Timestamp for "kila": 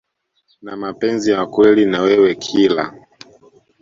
2.35-2.93